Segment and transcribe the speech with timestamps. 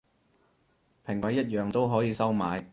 [1.05, 2.65] 評委一樣都可以收買